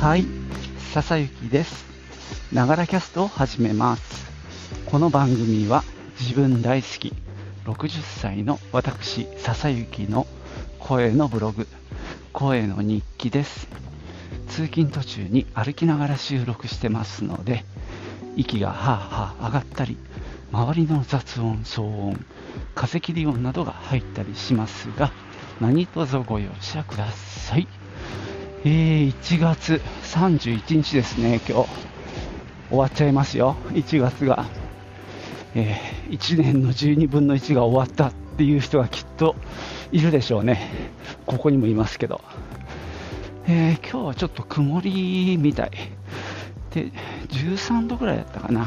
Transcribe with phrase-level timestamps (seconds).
[0.00, 0.24] はい、
[0.92, 1.84] 笹雪です。
[2.52, 4.30] ながらキャストを始めます。
[4.86, 5.82] この番組は
[6.20, 7.12] 自分大好き
[7.64, 10.28] 60歳の私、笹雪の
[10.78, 11.66] 声のブログ、
[12.32, 13.66] 声の日記です。
[14.46, 17.64] 通勤途中に歩きながら収録してますので、
[18.36, 19.96] 息がはあはあ上がったり、
[20.52, 22.24] 周りの雑音、騒音、
[22.76, 25.10] 風切り音などが入ったりしますが、
[25.60, 27.66] 何卒ご容赦ください。
[28.64, 31.68] えー、1月31日ですね、今日。
[32.68, 34.46] 終わっちゃいますよ、1月が。
[35.54, 39.36] えー、1年の12分の1が終わったっていう人がきっと
[39.92, 40.70] いるでしょうね。
[41.24, 42.20] ここにもいますけど。
[43.46, 45.70] えー、今日はちょっと曇りみたい。
[46.72, 46.90] で、
[47.28, 48.62] 13度ぐらいだったかな。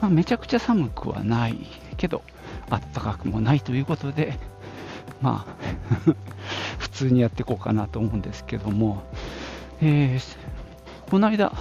[0.00, 1.56] まあ、めちゃくちゃ寒くはない
[1.98, 2.22] けど、
[2.68, 4.40] あったかくもないということで、
[5.22, 6.14] まあ、
[6.94, 9.02] 通にやっていこうかなと思うんですけども、
[9.82, 11.52] えー、この間、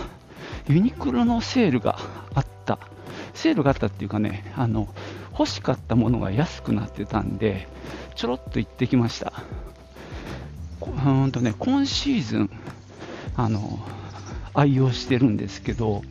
[0.67, 1.97] ユニクロのセールが
[2.35, 2.79] あった、
[3.33, 4.87] セールがあったっていうかね、あの
[5.31, 7.67] 欲しかったものが安くなってたんで、
[8.15, 9.33] ちょろっと行ってきました。
[11.05, 12.49] うんとね、今シーズン、
[13.35, 13.79] あの
[14.53, 16.03] 愛用してるんですけど、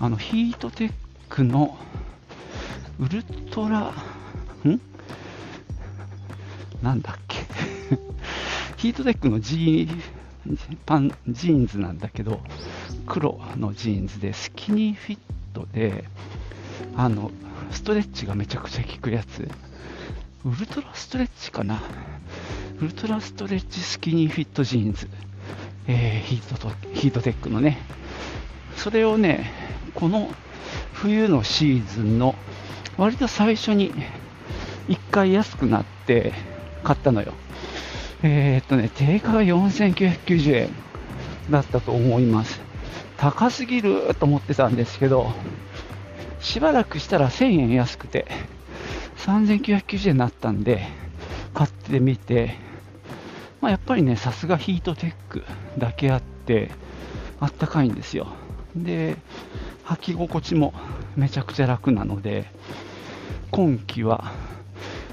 [0.00, 0.92] あのヒートテッ
[1.28, 1.76] クの
[2.98, 3.92] ウルトラ、
[4.64, 4.80] ん？
[6.82, 7.25] なんだっ
[8.76, 10.16] ヒートテックのジー
[10.84, 12.40] パンジーンズなんだけど、
[13.06, 15.18] 黒のジーンズでスキニーフィッ
[15.52, 16.04] トで、
[16.96, 17.30] あの、
[17.70, 19.48] ストレッチがめちゃくちゃ効くやつ。
[20.44, 21.82] ウルトラストレッチかな
[22.80, 25.08] ウルトラストレッチスキニーフィットジーンズ。
[25.88, 27.78] えー、ヒートとヒートテックのね。
[28.76, 29.50] それをね、
[29.94, 30.30] この
[30.92, 32.34] 冬のシーズンの
[32.96, 33.92] 割と最初に
[34.88, 36.32] 1回安くなって
[36.82, 37.32] 買ったのよ。
[38.22, 40.70] えー、っとね、定価が4990円
[41.50, 42.60] だったと思います。
[43.18, 45.32] 高すぎると思ってたんですけど、
[46.40, 48.26] しばらくしたら1000円安くて、
[49.18, 50.86] 3990円になったんで、
[51.52, 52.54] 買ってみて、
[53.60, 55.44] まあ、やっぱりね、さすがヒートテック
[55.78, 56.70] だけあって、
[57.40, 58.28] あったかいんですよ。
[58.74, 59.16] で、
[59.84, 60.72] 履き心地も
[61.16, 62.46] めちゃくちゃ楽なので、
[63.50, 64.32] 今季は、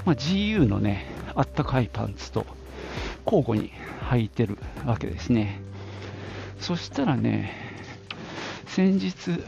[0.05, 1.05] まあ、GU のね、
[1.35, 2.45] あったかいパンツと
[3.25, 3.71] 交互に
[4.09, 5.59] 履いてるわけですね。
[6.59, 7.51] そしたらね、
[8.67, 9.43] 先日、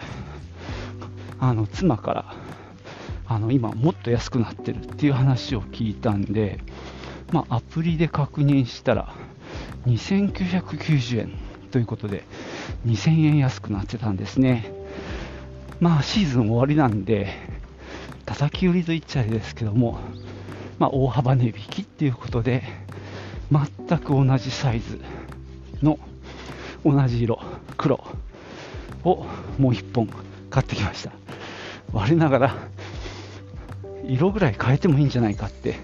[1.39, 2.35] あの妻から
[3.27, 6.59] あの今もっと安くなってるっていう話を聞いたんで、
[7.31, 9.13] まあ、アプリで確認したら
[9.85, 11.31] 2990円
[11.71, 12.23] ということで
[12.85, 14.71] 2000円安くなってたんですね。
[15.79, 17.33] まあシーズン終わりなんで
[18.25, 19.99] 叩き売りと言っちゃあれですけども、
[20.79, 22.63] まあ、大幅値引きっていうことで
[23.51, 24.99] 全く同じサイズ
[25.81, 25.99] の
[26.83, 27.39] 同じ色
[27.77, 28.03] 黒
[29.03, 29.25] を
[29.57, 30.09] もう1本
[30.49, 31.11] 買ってきました。
[31.93, 32.55] 我ながら
[34.07, 35.75] 色ぐらい変えてもいいんじゃないかって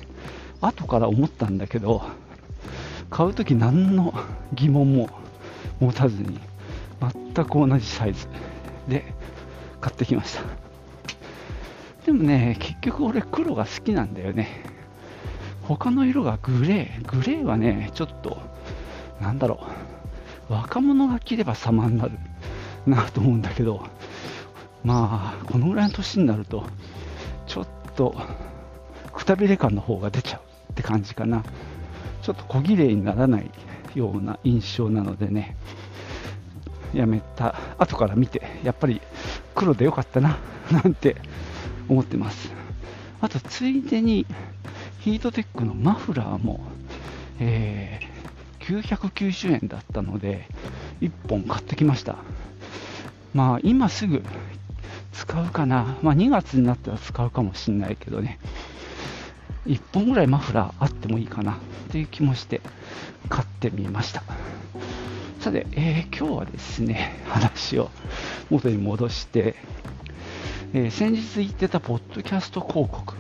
[0.60, 2.04] 後から思ったんだけど
[3.10, 4.14] 買う時何の
[4.54, 5.10] 疑問も
[5.80, 6.40] 持たずに
[7.34, 8.28] 全く同じサイズ
[8.88, 9.14] で
[9.80, 10.44] 買ってきました。
[12.06, 14.64] でもね結局俺黒が好きなんだよね。
[15.68, 18.38] 他の色がグレーグレーはねちょっと
[19.22, 19.60] なんだろ
[20.50, 20.54] う。
[20.54, 22.12] 若者が着れば様になる
[22.86, 23.88] なと思うんだけど
[24.84, 26.66] まあこのぐらいの年になると
[27.48, 28.16] ちょっと
[29.14, 31.44] くたびれ感の方が出ちゃうって感じかな。
[32.22, 33.50] ちょっと小綺麗にならない
[33.96, 35.56] ような印象なのでね。
[36.94, 37.56] やめた。
[37.78, 39.02] 後から見てやっぱり
[39.56, 40.38] 黒でよかったな
[40.72, 41.16] なんて
[41.88, 42.52] 思ってます。
[43.22, 44.26] あとついでに
[45.02, 46.60] ヒートテックのマフラーも、
[47.40, 50.48] えー、990円だったので
[51.02, 52.18] 1本買ってきました。
[53.34, 54.22] まあ今すぐ
[55.12, 58.40] 使うかな、まあ、2月になったら使うかもしれないけどね。
[59.66, 61.54] 1本ぐらいマフラーあってもいいかな。
[61.54, 61.56] っ
[61.92, 62.62] ていう気もして
[63.28, 64.22] 買ってみました。
[65.40, 67.90] さて、えー、今日はですね話を
[68.52, 69.56] 元に戻して、
[70.74, 73.16] えー、先日言ってたポッドキャスト広告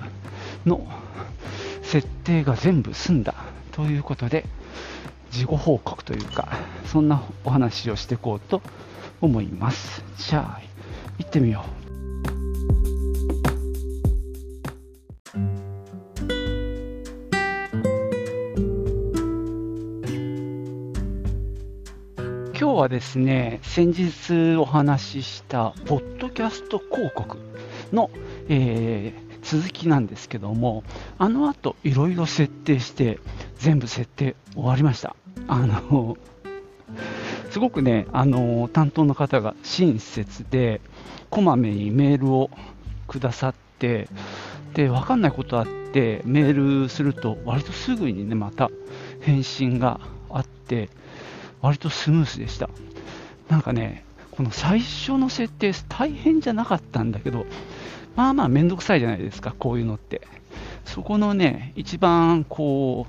[0.66, 0.88] の
[1.92, 3.36] 設定が全部済んだ
[3.74, 4.46] ということで
[5.30, 6.48] 事後報告というか
[6.86, 8.62] そんなお話をしていこうと
[9.20, 10.02] 思います。
[10.18, 10.62] じゃあ
[11.18, 11.82] 行ってみよう。
[22.58, 27.38] 今日はですね先日お話ししたポッドキャスト広告
[27.92, 28.10] の、
[28.48, 30.84] えー続きなんですけども、
[31.18, 33.20] あの後いろいろ設定して、
[33.58, 35.16] 全部設定終わりました。
[35.48, 36.18] あの、
[37.50, 40.82] すごくね、あの担当の方が親切で、
[41.30, 42.50] こまめにメールを
[43.08, 44.08] くださって、
[44.74, 48.70] で分かんないことあってメールすると割とすぐにねまた
[49.22, 50.00] 返信が
[50.30, 50.90] あって
[51.62, 52.70] 割とスムースでした
[53.50, 57.46] なんかねこの最初の設定大変じゃなかったんだけど
[58.16, 60.22] まあまあめんどくさいじゃないですかこういうのって
[60.86, 63.08] そこのね一番こ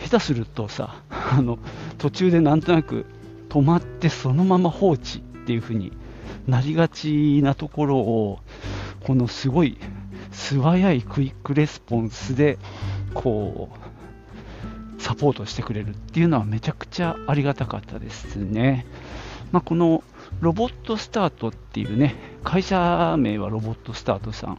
[0.00, 1.58] う下手するとさあの
[1.98, 3.06] 途中でなんとなく
[3.48, 5.92] 止まってそのまま放置っていう風に
[6.46, 8.40] なりがちなところを
[9.04, 9.78] このすごい
[10.32, 12.58] 素早いクイックレスポンスで
[13.14, 13.70] こ
[14.98, 18.86] うサポートしてくれるっていうのはめちゃくちゃありがたかったですね。
[19.52, 20.02] まあ、この
[20.40, 22.16] ロボットスタートっていうね
[22.46, 24.58] 会社名はロボットスタートさん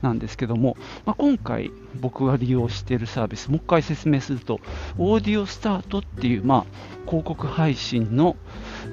[0.00, 1.70] なんですけども、まあ、今回
[2.00, 4.58] 僕が利用しているサービスもう一回説明すると
[4.96, 8.36] オーディオスタートっていう、まあ、広告配信の、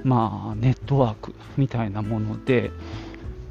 [0.04, 2.70] まあ、ネットワークみたいなもので、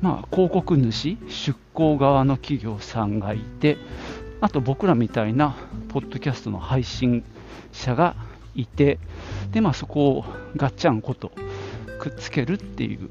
[0.03, 3.79] まあ、広告主、出向側の企業さんがいて、
[4.43, 5.57] あと僕らみたいな
[5.89, 7.25] ポッドキャストの配信
[7.73, 8.15] 者が
[8.55, 8.99] いて、
[9.53, 10.25] でまあ、そこを
[10.55, 11.33] ガッチャンこと
[11.99, 13.09] くっつけるっていう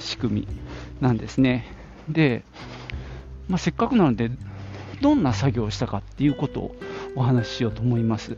[0.00, 0.48] 仕組み
[1.00, 1.66] なんですね。
[2.08, 2.44] で、
[3.48, 4.30] まあ、せっかくなので、
[5.00, 6.76] どんな作業をしたかっていうことを
[7.16, 8.36] お話ししようと思います。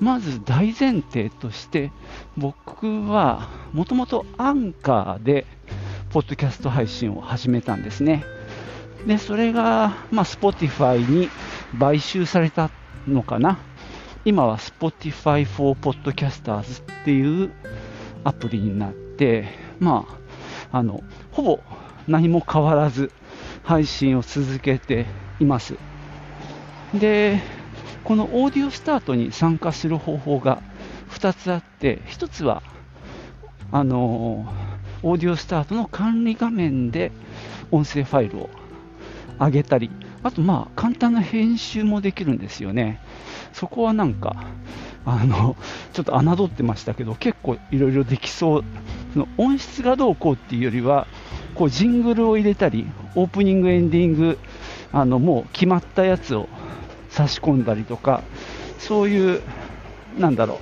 [0.00, 1.90] まず大前提として、
[2.36, 5.46] 僕はもともとアンカーで
[6.10, 8.24] ポッドキャスト配信を始めたんですね。
[9.06, 11.28] で、それが、まあ、Spotify に
[11.78, 12.70] 買収された
[13.06, 13.58] のかな。
[14.24, 17.52] 今は Spotify for Podcasters っていう
[18.24, 19.48] アプリになって、
[19.80, 20.23] まあ、
[20.74, 21.64] あの、ほぼ
[22.08, 23.12] 何も変わらず
[23.62, 25.06] 配信を続けて
[25.38, 25.78] います。
[26.92, 27.40] で、
[28.02, 30.64] このオーディオスタートに参加する方法が
[31.10, 32.64] 2つあって、1つは、
[33.70, 34.52] あの
[35.04, 37.12] オーディオスタートの管理画面で
[37.70, 38.50] 音声ファイルを
[39.38, 39.92] 上げたり、
[40.24, 42.98] あとまあ簡単な編集もできるんですよね。
[43.52, 44.34] そこはなんか、
[45.04, 45.54] あの、
[45.92, 48.64] ちょっと侮ってましたけど、結構いろいろできそう。
[49.12, 51.06] その音質がどうこうっていうよりは、
[51.54, 54.38] こうジングルを入れたり、オープニング、エンディング、
[54.92, 56.48] あのもう決まったやつを
[57.10, 58.22] 差し込んだりとか、
[58.78, 59.42] そういう、
[60.18, 60.58] なんだろ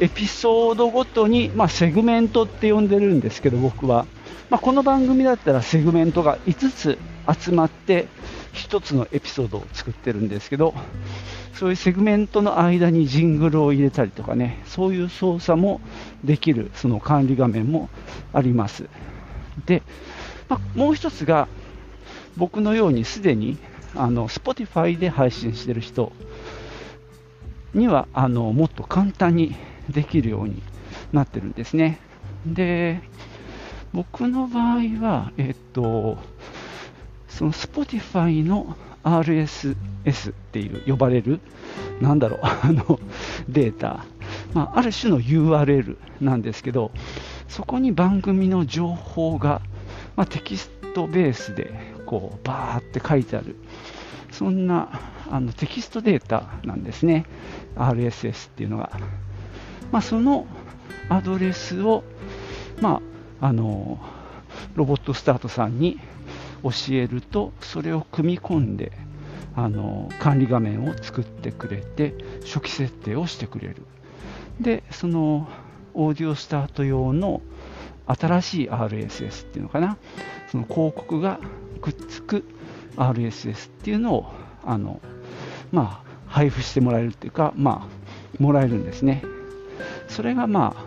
[0.00, 4.04] う、エピソードごとに、まあ、セグメントって呼んでるんですけど、僕は。
[4.50, 6.98] まあ、この番組だったらセグメントが5つ
[7.32, 8.06] 集まって
[8.54, 10.74] 1つのエピソードを作ってるんですけど、
[11.54, 15.80] そういうセグメントの間にジングルを入れたりとかね、そういう操作も
[16.24, 17.88] できる、その管理画面も
[18.32, 18.88] あります。
[19.66, 19.82] で、
[20.48, 21.48] まあ、もう1つが、
[22.36, 23.56] 僕のようにすでに
[23.94, 26.12] あの Spotify で配信してる人
[27.74, 29.56] にはあのもっと簡単に
[29.88, 30.62] できるように
[31.12, 31.98] なってるんですね。
[32.46, 33.00] で、
[33.92, 36.18] 僕の場合は、えっと、
[37.36, 39.74] その Spotify の RSS
[40.30, 41.40] っていう呼ばれる、
[42.00, 42.98] なんだろう、 あの
[43.46, 44.06] データ、
[44.54, 46.92] まあ、ある種の URL なんですけど、
[47.46, 49.60] そこに番組の情報が、
[50.16, 53.56] まあ、テキストベースでこうバーって書いてある、
[54.32, 54.88] そんな
[55.30, 57.26] あのテキストデータなんですね、
[57.76, 58.90] RSS っていうのが。
[59.92, 60.46] まあ、その
[61.10, 62.02] アドレスを、
[62.80, 63.02] ま
[63.42, 63.98] あ、あの
[64.74, 66.00] ロボットスタートさんに
[66.70, 68.92] 教えるとそれを組み込んで
[69.54, 73.82] あの管理画面を作ってくれて初期設定をしてくれる。
[74.60, 75.48] でその
[75.94, 77.40] オーディオスタート用の
[78.06, 79.96] 新しい RSS っていうのかな。
[80.50, 81.40] その広告が
[81.80, 82.44] くっつく
[82.96, 84.32] RSS っていうのを
[84.64, 85.00] あの、
[85.72, 87.88] まあ、配布してもらえるっていうか、ま
[88.38, 89.22] あ、もらえるんですね。
[90.08, 90.84] それがまあ、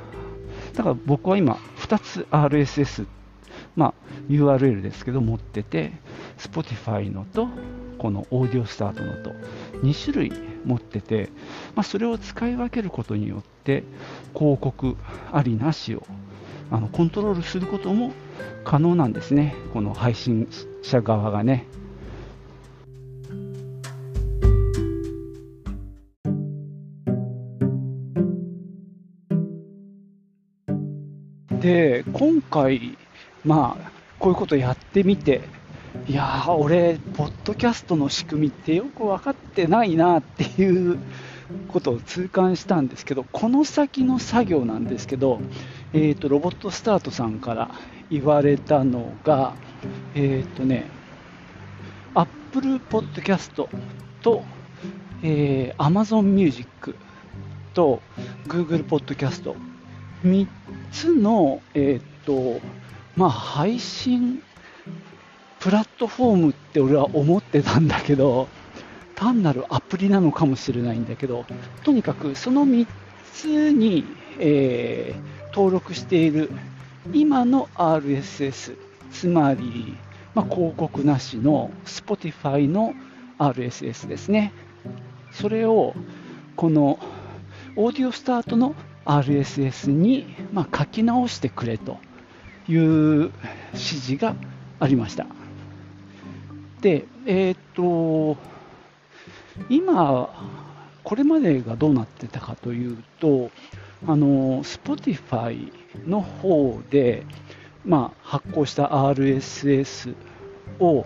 [0.75, 3.07] だから僕は今、2つ RSS っ、
[3.79, 3.93] まあ、
[4.29, 5.93] URL ですけど持ってて、
[6.37, 7.47] Spotify のと、
[7.97, 9.31] このオーディオスタートのと、
[9.83, 10.33] 2種類
[10.65, 11.29] 持ってて、
[11.75, 13.83] まあ、それを使い分けることによって、
[14.33, 14.97] 広告
[15.31, 16.03] ありなしを
[16.69, 18.11] あのコントロールすることも
[18.65, 20.49] 可能なんですね、この配信
[20.83, 21.65] 者側がね。
[31.61, 32.97] で、今回、
[33.45, 35.41] まあ、こういうことやってみて、
[36.07, 40.99] いやー、俺、ポッドキャストの仕組みってよく分かってないなっていう
[41.67, 45.39] ことを痛感したんですけど、この先の作業なんですけど、
[45.93, 47.71] えーと、ロボットスタートさんから
[48.09, 49.53] 言われたのが、
[50.15, 50.85] えっ、ー、とね、
[52.13, 53.67] Apple Podcast
[54.21, 54.43] と、
[55.23, 56.95] えー、Amazon Music
[57.73, 58.01] と
[58.47, 59.55] Google Podcast
[60.23, 60.47] 3
[60.91, 62.59] つの、えっ、と、
[63.19, 64.41] まあ、配信
[65.59, 68.47] プラットフォームって俺は思ってたんだけど、
[69.13, 71.45] 単なるアプリなのかもしれないんだけど、
[71.83, 72.87] とにかくその3
[73.33, 74.05] つに、
[74.39, 76.49] えー、登録している
[77.11, 78.77] 今の RSS、
[79.11, 79.97] つまり、
[80.33, 82.93] まあ、広告なしの Spotify の
[83.37, 84.53] RSS ですね。
[85.33, 85.93] それを
[86.55, 86.99] この
[87.75, 91.97] オーディオスタートの RSS に、まあ、書き直してくれと
[92.69, 93.31] いう
[93.73, 94.35] 指示が
[94.79, 95.25] ありました。
[96.81, 98.37] で、えっ、と、
[99.69, 100.29] 今、
[101.03, 103.49] これまでがどうなってたかというと、
[104.07, 105.71] あの、Spotify
[106.07, 107.25] の方で、
[107.83, 110.15] まあ、発行した RSS
[110.79, 111.05] を、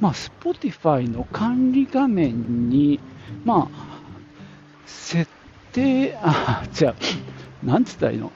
[0.00, 2.98] まあ、Spotify の管理画面に、
[3.44, 3.92] まあ、
[4.86, 5.30] 設
[5.72, 6.94] 定、あ、じゃあ、
[7.64, 8.32] なんつったらいいの？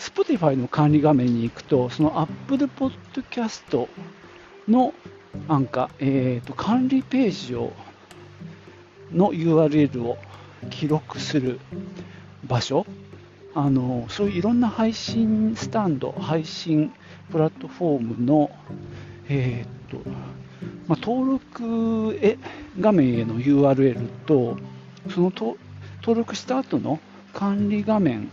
[0.00, 3.86] Spotify の管理画面に行くと、その Apple Podcast
[4.66, 4.94] の
[5.46, 7.72] なんか、えーと、管理ページを
[9.12, 10.16] の URL を
[10.70, 11.60] 記録する
[12.44, 12.86] 場所。
[13.52, 16.92] あのそういういろんな配信スタンド配信
[17.32, 18.48] プラットフォームの、
[19.28, 20.08] えーと
[20.86, 22.38] まあ、登録へ
[22.78, 24.56] 画面への URL と
[25.12, 25.56] そのと
[26.00, 27.00] 登録した後の
[27.32, 28.30] 管理画面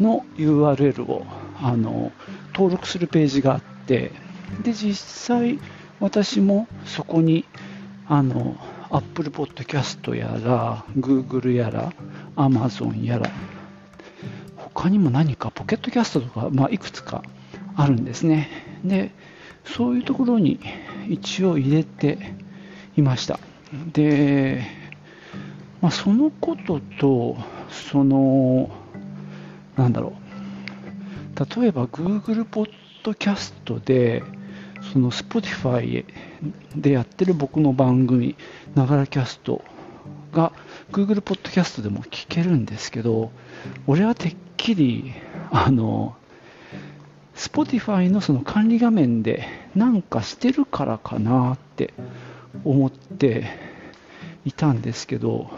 [0.00, 1.26] の URL を
[1.60, 2.12] あの
[2.54, 4.12] 登録するページがあって
[4.62, 5.58] で実際
[6.00, 7.44] 私もそこに
[8.06, 8.56] あの
[8.90, 11.92] Apple Podcast やら Google やら
[12.36, 13.30] Amazon やら
[14.56, 17.22] 他にも何かポケットキャストとか、まあ、いくつか
[17.76, 18.48] あるんですね。
[18.84, 19.10] で
[19.64, 20.60] そういうところに
[21.08, 22.34] 一応入れて
[22.96, 23.40] いました。
[23.92, 24.62] で、
[25.80, 27.36] まあ、そのことと
[27.70, 28.70] その
[29.76, 32.70] なんだろう例えば Google ポッ
[33.02, 34.22] ドキャストで
[34.92, 36.04] その Spotify
[36.74, 38.36] でやってる僕の番組、
[38.74, 39.62] ながらキャスト
[40.32, 40.52] が
[40.92, 43.30] Google Podcast でも聞けるんですけど、
[43.86, 45.12] 俺はてっきり、
[45.50, 46.16] あの、
[47.34, 51.92] Spotify のその管理画面でなんかしてるからかなって
[52.64, 53.46] 思って
[54.44, 55.50] いたんですけど、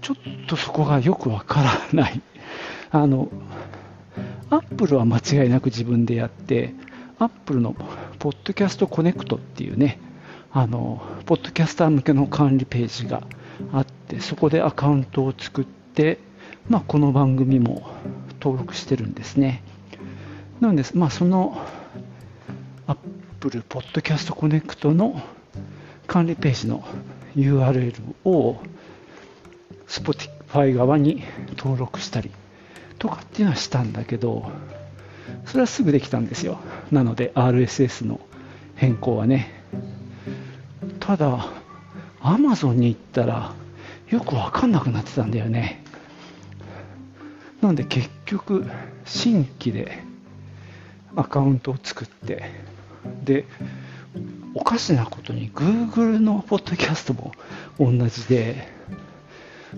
[0.00, 2.20] ちょっとそこがよくわからない。
[2.94, 3.28] あの、
[4.50, 6.74] Apple は間違いなく自分でやって、
[7.18, 7.74] アップルの
[8.20, 9.98] ポッドキャストコネクトっていうね、
[10.52, 13.26] あの、ポッドキャスター向けの管理ページが
[13.72, 16.20] あって、そこでアカウントを作って、
[16.68, 17.90] まあ、この番組も
[18.40, 19.64] 登録してるんですね。
[20.60, 21.60] なんです、まあ、その
[22.86, 25.20] Apple Podcast Connect の
[26.06, 26.84] 管理ページの
[27.34, 28.60] URL を
[29.88, 31.24] Spotify 側に
[31.56, 32.30] 登録したり
[33.04, 34.50] とかっていうのはしたんだけど、
[35.44, 36.58] それはすぐできたんですよ。
[36.90, 38.18] なので RSS の
[38.76, 39.62] 変更はね。
[41.00, 41.50] ただ、
[42.22, 43.52] Amazon に行ったら
[44.08, 45.84] よくわかんなくなってたんだよね。
[47.60, 48.64] なので結局、
[49.04, 50.02] 新規で
[51.14, 52.52] アカウントを作って、
[53.22, 53.44] で、
[54.54, 57.32] おかしなことに Google のポッドキャストも
[57.78, 58.66] 同じで、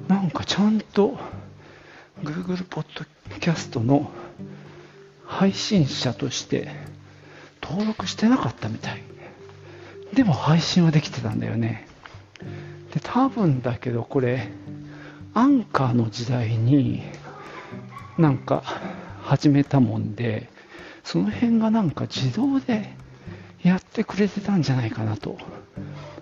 [0.06, 1.18] なんかちゃんと
[2.22, 3.04] Google ポッド
[3.40, 4.10] キャストの
[5.26, 6.70] 配信者として
[7.62, 9.02] 登録してなかったみたい。
[10.14, 11.86] でも配信はできてたんだよね。
[12.94, 14.48] で、多分だけどこれ、
[15.34, 17.02] アンカーの時代に
[18.16, 18.62] なんか
[19.22, 20.48] 始めたもんで、
[21.04, 22.94] その辺がなんか自動で
[23.62, 25.36] やってくれてたんじゃないかなと。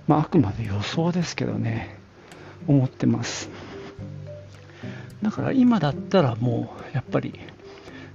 [0.08, 1.96] まあ、あくまで予想ですけどね、
[2.66, 3.48] 思ってます。
[5.24, 7.32] だから今だったらもうやっぱり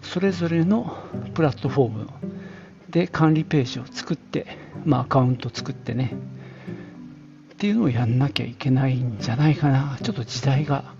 [0.03, 0.95] それぞれの
[1.33, 2.07] プラットフォーム
[2.87, 4.45] で管理ページを作って、
[4.85, 6.13] まあ、アカウント作ってね
[7.53, 9.97] っていうのをやんなきゃいけないんじゃないかな。
[10.03, 10.93] ちょっと時代が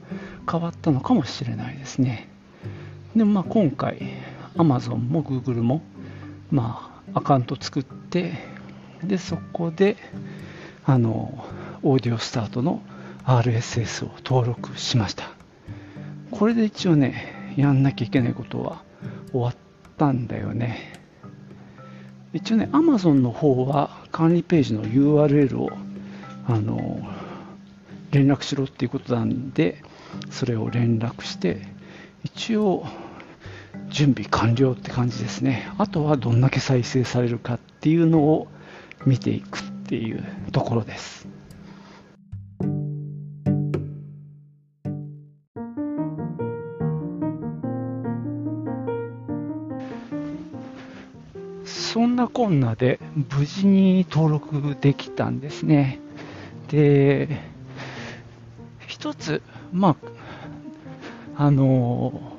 [0.52, 2.28] 変わったのかもしれないですね。
[3.16, 4.00] でもまあ今回
[4.56, 5.84] Amazon も Google も
[6.50, 8.34] まあアカウント作って
[9.04, 9.96] でそこで
[10.86, 11.46] あの
[11.84, 12.82] オーディオスタートの
[13.26, 15.39] RSS を登録しました。
[16.32, 18.84] これで一応ねやんなきゃいけないことは
[19.32, 19.56] 終わっ
[19.98, 21.00] たんだよね。
[22.32, 25.72] 一応ね、Amazon の方は管理ページの URL を
[26.48, 27.02] あの
[28.12, 29.82] 連絡しろっていうことなんで、
[30.30, 31.62] それを連絡して、
[32.24, 32.86] 一応
[33.90, 35.72] 準備完了って感じですね。
[35.78, 38.48] あとはどんだけ再生されるかっていうのを
[39.06, 41.28] 見ていくっていうところです。
[52.40, 53.02] こんなで
[53.36, 56.00] 無事に登録できたんですね。
[56.70, 57.28] で、
[58.88, 59.42] 一つ、
[59.74, 59.98] ま
[61.36, 62.38] あ、あの、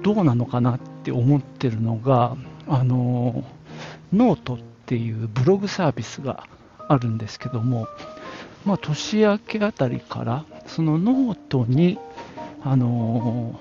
[0.00, 3.44] どうなのかなって思ってるのが、あの、
[4.14, 6.46] ノートっていうブログサービスが
[6.88, 7.86] あるんですけども、
[8.64, 11.98] まあ、年明けあたりから、そのノートに、
[12.62, 13.60] あの、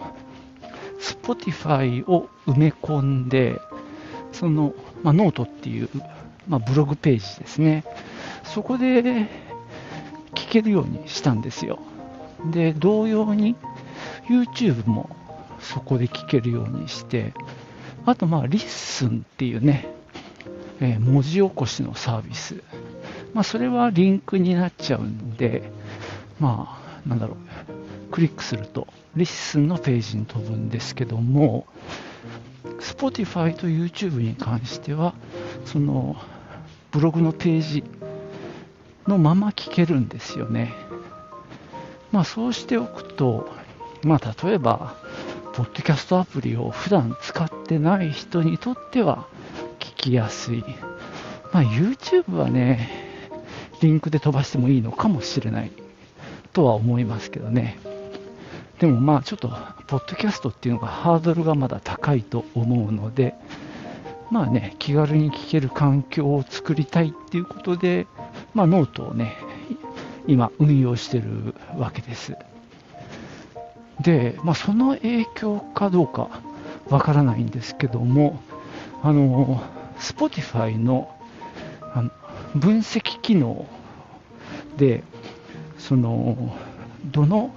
[1.01, 3.59] Spotify を埋め込んで、
[4.33, 4.73] その、
[5.03, 5.89] まあ、ノートっていう、
[6.47, 7.85] まあ、ブログページですね。
[8.43, 9.01] そこで
[10.35, 11.79] 聞けるようにしたんですよ。
[12.51, 13.55] で、同様に
[14.27, 15.09] YouTube も
[15.59, 17.33] そこで聞けるようにして、
[18.05, 19.87] あと、まあ、 LISTEN っていうね、
[20.81, 22.61] えー、文字起こしのサービス。
[23.33, 25.63] まあ、それはリンクになっちゃうんで、
[26.39, 31.65] まあ、なんだろう、クリックすると、 LISTEN のページに飛ぶんですけども、
[32.79, 35.13] Spotify と YouTube に関しては、
[35.65, 36.15] その
[36.91, 37.83] ブログのページ
[39.07, 40.73] のまま聞けるんですよね。
[42.11, 43.49] まあそうしておくと、
[44.03, 44.95] まあ例えば、
[45.53, 49.27] ポッドキャストアプリを普段使ってない人にとっては
[49.79, 50.63] 聞きやすい。
[51.51, 52.89] まあ YouTube はね、
[53.81, 55.71] リンクで飛ばしてもいいのかもしれない
[56.53, 57.77] とは思いますけどね。
[58.83, 59.47] でもまあちょっと、
[59.87, 63.33] ポッドキャストっていうのがハードルがまだ高いと思うので、
[64.29, 68.07] まあね、気軽に聞ける環境を作りたいっていうことで、
[68.53, 69.37] まあノートをね、
[70.27, 72.35] 今運用してるわけです。
[74.01, 76.27] で、まあその影響かどうか
[76.89, 78.41] わからないんですけども、
[79.01, 79.63] あの、
[79.97, 81.09] Spotify の
[81.93, 82.11] あの
[82.53, 83.65] 分析機能
[84.75, 85.05] で、
[85.77, 86.53] その、
[87.05, 87.53] どの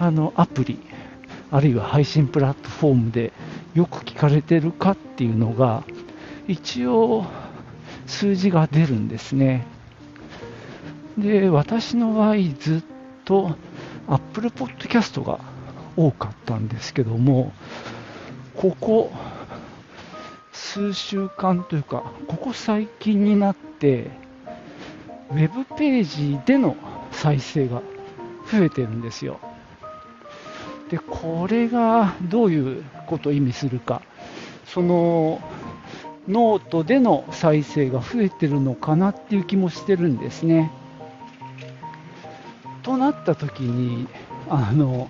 [0.00, 0.78] あのアプリ、
[1.50, 3.32] あるいは配信プラットフォームで
[3.74, 5.84] よく聞かれてるかっていうのが、
[6.46, 7.26] 一応
[8.06, 9.66] 数字が出るんですね。
[11.16, 12.82] で、私の場合ずっ
[13.24, 13.56] と
[14.08, 15.40] Apple Podcast が
[15.96, 17.52] 多かったんですけども、
[18.54, 19.12] ここ
[20.52, 24.10] 数週間というか、ここ最近になって、
[25.30, 26.76] ウェブページでの
[27.10, 27.82] 再生が
[28.50, 29.40] 増えてるんですよ。
[30.88, 34.02] で、これがどういうことを意味するか、
[34.66, 35.40] その
[36.28, 40.70] ノートでの再生が増えてるのかなっていう気もしてるんですね。
[42.82, 44.06] となった時に、
[44.48, 45.08] あの、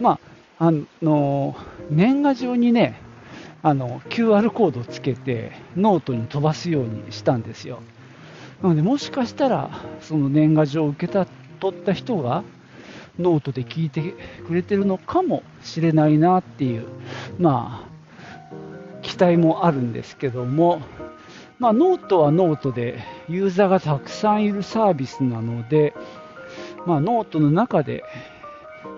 [0.00, 0.18] ま
[0.58, 1.56] あ、の、
[1.90, 3.00] 年賀状にね、
[3.62, 7.80] あの、QR コードをつけて、ノートに飛ばすようにしたんですよ。
[8.62, 12.44] なので、もしかしたら、その年賀状を受け取った人が、
[13.18, 14.14] ノートで聞いて
[14.46, 16.86] くれてるのかもしれないなっていう、
[17.38, 17.96] まあ、
[19.02, 20.82] 期待もあるんですけども、
[21.58, 25.94] まあ、ノートはノートでユーザーがたくさんいるサービスなので、
[26.86, 28.04] まあ、ノートの中で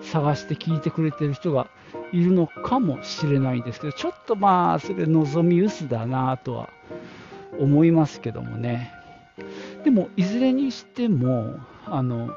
[0.01, 1.67] 探して聞いてくれてる人が
[2.11, 6.69] いるのかもしれないんですけど、ちょっとまあ、それ望み薄だなとは
[7.59, 8.93] 思いますけどもね。
[9.83, 11.55] でも、いずれにしても、
[11.85, 12.31] あの、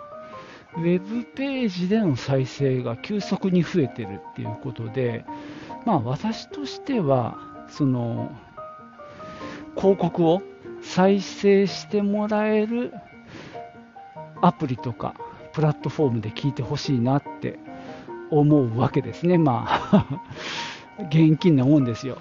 [0.76, 5.24] ウェブページでの再生が急速に増えてるっていうことで、
[5.85, 7.37] まあ私としては、
[7.68, 8.30] その、
[9.76, 10.42] 広告を
[10.82, 12.92] 再生してもらえる
[14.42, 15.14] アプリとか
[15.52, 17.58] プラットフォームで聞いてほしいなって
[18.30, 19.38] 思うわけですね。
[19.38, 20.06] まあ
[21.11, 22.18] 現金なもんですよ。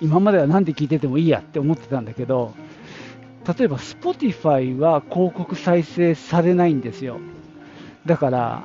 [0.00, 2.54] 今までは何で聞いててもいいやって思ってたんだけど、
[3.46, 7.20] 例えば Spotify は広告再生されないんですよ。
[8.04, 8.62] だから、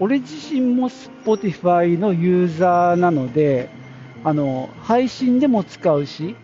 [0.00, 3.70] 俺自身も Spotify のユーザーなので、
[4.24, 6.36] あの、配信でも使うし、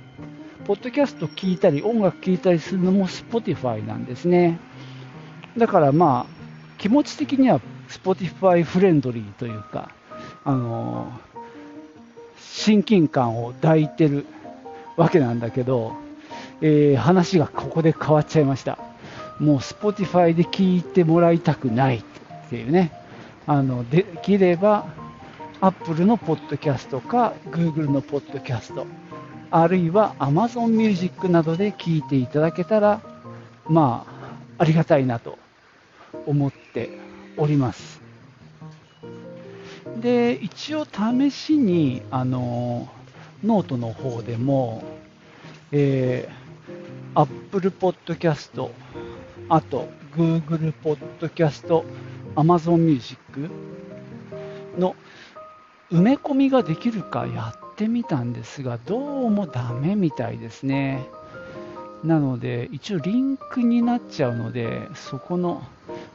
[0.64, 4.58] ポッドキャスト聞いたり、音楽聞いたりするのも Spotify なんですね。
[5.58, 6.34] だからまあ、
[6.78, 9.90] 気持ち的には Spotify フレンドリーというか、
[10.44, 11.12] あの、
[12.38, 14.24] 親近感を抱いてる
[14.96, 16.03] わけなんだけど、
[16.66, 18.79] えー、話がここで変わっちゃいました。
[19.38, 22.03] もう Spotify で聞いてもらいたくないっ
[22.48, 22.90] ていうね。
[23.46, 24.87] あのできれば
[25.61, 28.87] Apple のポッドキャストか Google のポッドキャスト、
[29.50, 33.03] あるいは Amazon Music などで聞いていただけたら、
[33.68, 34.07] ま
[34.59, 35.38] あ、ありがたいなと
[36.24, 36.98] 思って
[37.37, 38.00] おります。
[40.00, 42.88] で、一応試しに、あの、
[43.44, 44.83] ノートの方でも、
[45.70, 46.43] えー
[47.14, 48.70] Apple Podcast、
[49.48, 51.85] あと Google Podcast、
[52.35, 53.18] Amazon Music
[54.79, 54.96] の
[55.92, 61.07] 埋め込みができるかやってみたんですが、どうもダメみたいですね。
[62.03, 65.62] なので、一応リンクになっちゃうので、そこの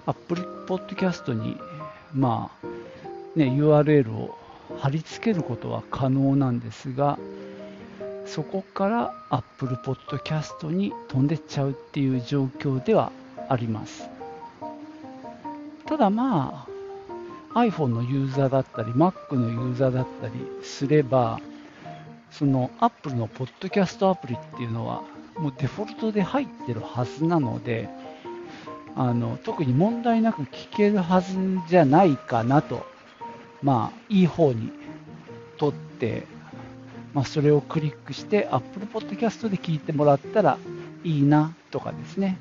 [0.05, 1.57] Apple Podcast に、
[2.13, 2.67] まあ、
[3.37, 4.37] ね、URL を
[4.77, 7.17] 貼り付けることは可能なんですが、
[8.25, 13.11] そこから Apple Podcast に飛んでっちゃうっていう状況では
[13.47, 14.09] あります。
[15.85, 16.67] ただま
[17.53, 21.39] あ、iPhone のユーザーだったり、Mac のユーザーだったりすれば、
[22.31, 25.03] その Apple の Podcast アプリっていうのは、
[25.37, 27.89] もうデフォルトで入ってるはずなので、
[28.95, 32.85] あの特に問題なく聞けるはずじゃないかなと、
[33.61, 34.71] まあ、いい方に
[35.57, 36.27] とって、
[37.13, 40.57] まあ、それをクリックして Apple Podcast で聞いてもらったら
[41.03, 42.37] いいなとかですね、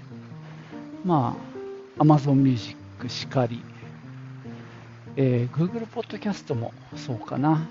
[1.05, 1.37] ま
[1.99, 2.77] あ、Amazon Music
[3.09, 3.63] しかり、
[5.17, 7.67] えー、Google Podcast もそうかな。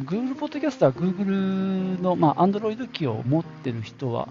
[0.00, 4.28] Google Podcast は Google の、まあ、Android 機を持ってる人は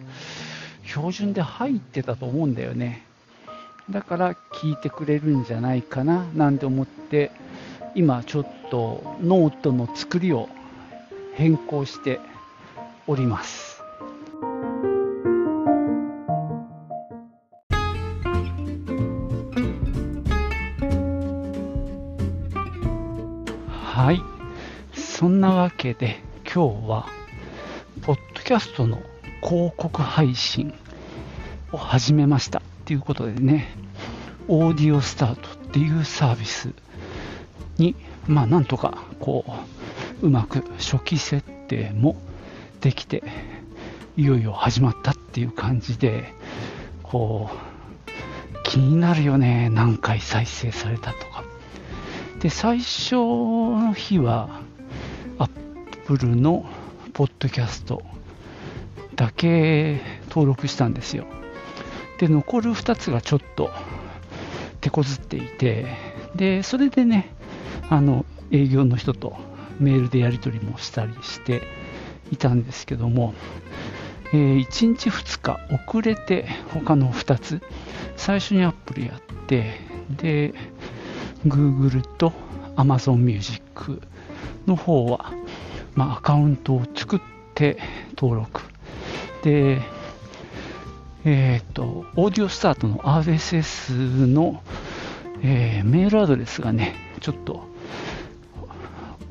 [0.86, 3.06] 標準で入ってたと思うんだよね。
[3.90, 7.32] だから聞いてくれるんじゃないかななんて思って
[7.96, 10.48] 今ちょっとノートの作りを
[11.36, 12.20] 変更して
[13.08, 13.82] おります。
[23.94, 24.22] はい。
[25.00, 27.08] そんなわけで今日は、
[28.02, 29.02] ポッドキャストの
[29.42, 30.74] 広告配信
[31.72, 33.76] を始めましたっていうことでね、
[34.48, 36.70] オーディオスタートっていうサービス
[37.78, 37.96] に、
[38.28, 39.52] まあなんとかこう、
[40.22, 42.16] うまく初期設定も
[42.82, 43.24] できて、
[44.16, 46.34] いよいよ始まったっていう感じで、
[47.02, 51.44] こう、気になるよね、何回再生されたとか。
[52.40, 54.62] で、最初の日は、
[55.38, 56.66] Apple の
[57.14, 58.04] ポッドキャスト
[59.16, 61.26] だけ登録したんですよ。
[62.20, 63.72] で、残る2つがちょっと
[64.82, 65.86] 手こずっていて、
[66.36, 67.34] で、それでね、
[67.90, 69.38] あの、営業の人と
[69.80, 71.64] メールでやり取りもしたりして
[72.32, 73.34] いたんですけども、
[74.34, 77.62] えー、1日2日遅れて他の2つ、
[78.16, 80.54] 最初に Apple やって、で、
[81.46, 82.34] Google と
[82.76, 84.02] Amazon Music
[84.66, 85.32] の方は、
[85.96, 87.20] まあ、アカウントを作っ
[87.54, 87.78] て
[88.18, 88.62] 登録。
[89.44, 89.82] で、
[91.26, 93.94] えっ、と、オーディオスタートの RSS
[94.26, 94.62] の、
[95.42, 97.68] えー、メールアドレスがね、ちょっと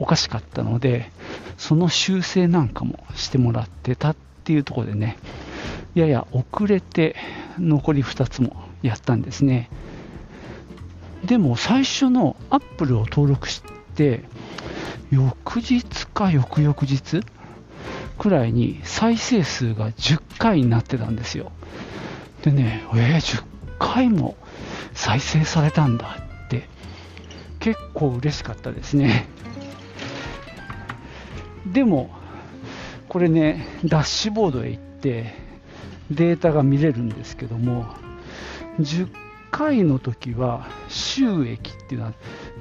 [0.03, 1.13] おかしかったので、
[1.57, 5.17] その修正なんかもしてもらってたっていうところでね、
[5.95, 7.15] やや遅れて
[7.57, 9.71] 残り2つもやったんですね。
[11.25, 13.63] でも最初の Apple を登録し
[13.95, 14.25] て、
[15.13, 17.21] 翌日か翌々日
[18.19, 21.53] くらいに再生数が10回になってたんですよ。
[22.43, 23.45] でね、えー、10
[23.79, 24.35] 回も
[24.95, 26.67] 再生されたんだって
[27.61, 29.29] 結構嬉しかったですね。
[31.73, 32.11] でも、
[33.09, 35.35] これね、ダッシュボードへ行って
[36.11, 37.87] データが見れるんですけども、
[38.79, 39.09] 10
[39.51, 42.13] 回の時は収益っていうのは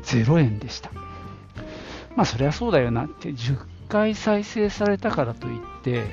[0.04, 0.91] 0円でした。
[2.15, 6.04] まあそりゃそうだよなって10回再生されたからといって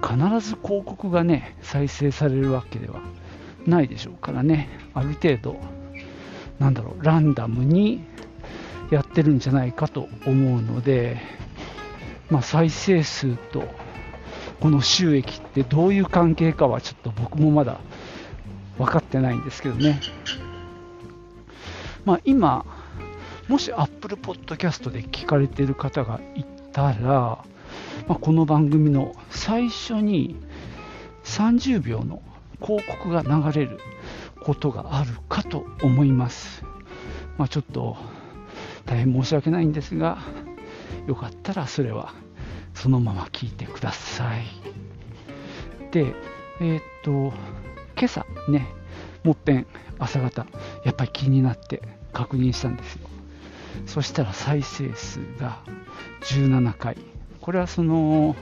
[0.00, 3.00] 必ず広告がね再生されるわけでは
[3.66, 5.56] ないでしょうからねある程度
[6.60, 8.04] なんだろうランダムに
[8.90, 11.20] やってるんじゃないかと思うので、
[12.30, 13.64] まあ、再生数と
[14.60, 17.80] この収益ってどういう関係かはちょっと僕もまだ
[18.78, 20.00] 分かってないんですけどね、
[22.04, 22.64] まあ、今
[23.48, 27.44] もし Apple Podcast で聞かれている方がいたら、ま
[28.08, 30.36] あ、この番組の最初に
[31.24, 32.22] 30秒の
[32.60, 33.78] 広告が流れる
[34.40, 36.64] ことがあるかと思います。
[37.38, 37.96] まあ、ちょっと
[38.84, 40.18] 大変申し訳ないんですが、
[41.06, 42.14] よかったらそれは
[42.74, 44.44] そのまま聞いてください。
[45.90, 46.14] で、
[46.60, 47.32] えー、っと、
[47.96, 48.68] 今朝ね、
[49.24, 49.66] もっぺん
[49.98, 50.46] 朝方、
[50.84, 53.08] やっぱり気になって確認したんですよ。
[53.86, 55.58] そしたら再生数が
[56.22, 56.96] 17回。
[57.40, 58.36] これはその、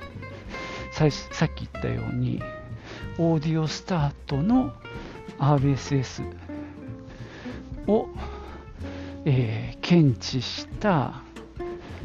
[0.93, 1.11] さっ
[1.55, 2.43] き言ったように、
[3.19, 4.73] オーディオスタートの
[5.39, 6.23] RSS
[7.87, 8.09] を、
[9.25, 11.24] えー、検知した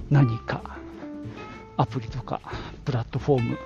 [0.10, 0.78] 何か
[1.78, 2.42] アプリとか
[2.86, 3.58] プラットフォーム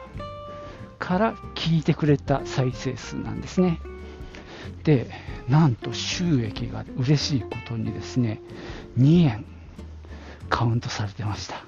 [1.00, 3.80] から聞いてくれた再生数なんですね。
[4.84, 5.10] で、
[5.50, 8.40] なんと収益が嬉しいことにですね、
[8.98, 9.46] 2円
[10.50, 11.64] カウントされてました。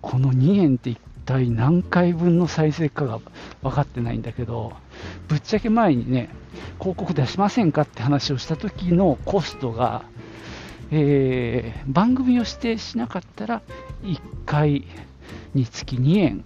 [0.00, 3.20] この2円って一体何回分の再生かが
[3.62, 4.72] 分かってないんだけど、
[5.28, 6.30] ぶっちゃけ前にね、
[6.80, 10.04] 広告出しませんかって話をした時のコストが、
[10.90, 13.62] えー、番組を指定しなかったら
[14.02, 14.84] 1回
[15.54, 16.44] につき2円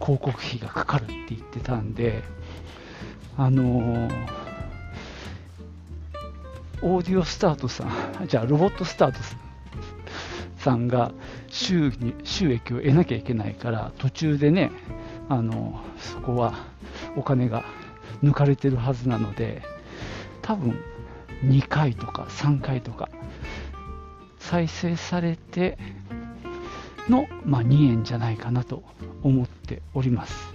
[0.00, 2.22] 広告費がかかるって言ってたんで、
[3.36, 4.10] あのー、
[6.82, 7.90] オーディオスタートさん、
[8.28, 9.18] じゃあロボットスタート
[10.58, 11.12] さんが
[11.48, 14.70] 収に収益を得なきゃいけないから、途中でね、
[15.28, 16.54] あのー、そこは
[17.16, 17.64] お金が
[18.22, 19.62] 抜かれてるはずなので、
[20.42, 20.78] 多分
[21.44, 23.08] 2回とか3回とか
[24.50, 25.76] 再生されて
[27.08, 28.84] の、まあ、2円じゃないかなと
[29.22, 30.54] 思っております。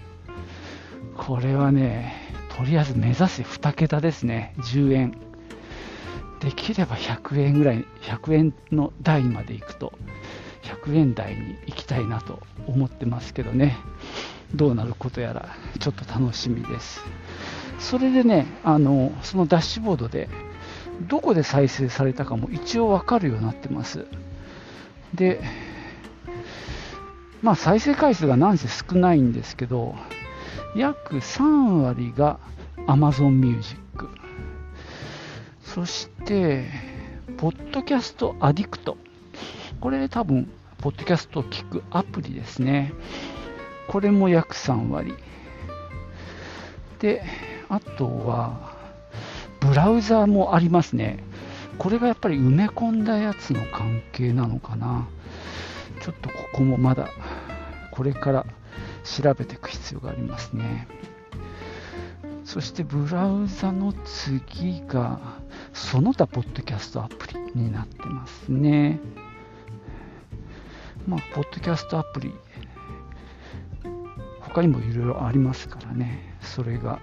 [1.18, 2.14] これはね、
[2.58, 5.18] とりあえず目指せ2桁ですね、10円。
[6.40, 9.94] できれば100円ぐらい、100円の台まで行くと、
[10.64, 13.78] 100円台に行きたいなと思ってますけどね、
[14.56, 15.50] どうなることやら、
[15.80, 17.04] ちょっと楽しみです。
[17.78, 20.30] それでね、あのそのダッシュボードで、
[21.08, 24.06] どこで再生されたかも一応わかるようになってます。
[25.14, 25.42] で、
[27.42, 29.96] まあ、再生回数がなんせ少ないんですけど、
[30.76, 32.40] 約3割が
[32.88, 33.80] Amazon Music。
[35.64, 36.66] そして、
[37.38, 38.98] ポッドキャストアディクト。
[39.80, 42.94] これ多分、ポッドキャストを聞くアプリですね。
[43.88, 45.16] これも約3割。
[47.00, 47.24] で、
[47.70, 48.81] あとは、
[49.62, 51.24] ブラウザーもありますね。
[51.78, 55.08] これがやっぱり埋め込んだやつの関係なのかな。
[56.02, 57.10] ちょっとここもまだ
[57.92, 58.46] これから
[59.04, 60.88] 調べていく必要がありますね。
[62.44, 65.20] そしてブラウザの次が
[65.74, 69.00] その他ポッドキャストアプリになってますね。
[71.08, 72.34] まあ、ポッドキャストアプリ、
[74.40, 77.00] 他にもいろいろありますからね、それが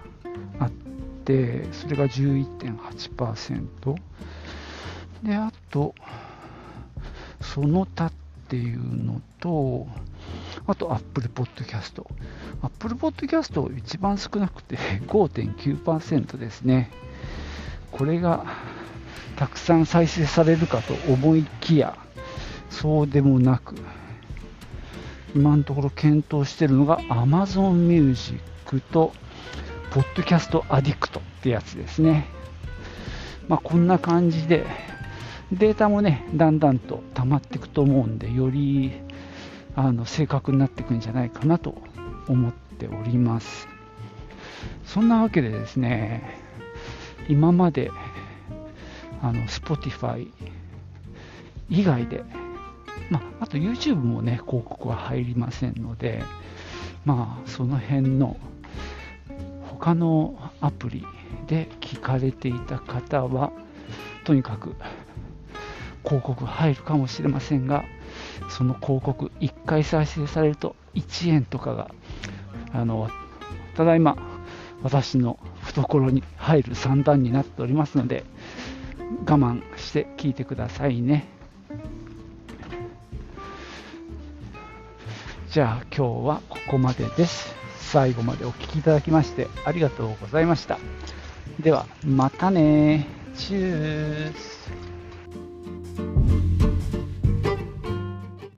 [1.28, 3.96] て、それが11.8%。
[5.22, 5.94] で、あと、
[7.42, 8.12] その他っ
[8.48, 9.86] ていうのと、
[10.66, 12.02] あと Apple Podcast。
[12.62, 16.90] Apple Podcast 一番少なくて 5.9%ですね。
[17.92, 18.46] これが
[19.36, 21.98] たくさん再生されるかと思いきや、
[22.70, 23.74] そうでもなく、
[25.34, 28.40] 今のところ検討しているのが Amazon Music
[28.92, 29.12] と
[29.90, 32.26] Podcast Addict ってやつですね。
[33.48, 34.66] まあ、こんな感じで、
[35.52, 38.92] データもね、だんだんと溜まっていくと思うんで、より
[39.74, 41.80] あの正確になっていくんじゃないかなと
[42.28, 43.68] 思っております。
[44.84, 46.38] そんなわけでですね、
[47.28, 47.90] 今まで
[49.22, 50.30] あの Spotify
[51.70, 52.24] 以外で、
[53.10, 56.22] まあ、あと YouTube もね、広告は入りませんので、
[57.04, 58.36] まあ、その辺の
[59.78, 61.04] 他のアプリ
[61.46, 63.52] で聞かれていた方は、
[64.24, 64.74] とにかく
[66.04, 67.84] 広告入るかもしれませんが、
[68.50, 71.90] その広告1回再生されると1円とかが
[72.72, 73.10] あの
[73.76, 74.16] ただいま
[74.82, 78.24] 私の懐に入る算段になっておりますので
[79.26, 81.26] 我慢して聞いてくださいね。
[85.50, 87.57] じゃあ今日はここまでです。
[87.78, 90.78] 最後までお聴きいただきましてありがとうございました。
[91.58, 94.57] ではまたねチュース。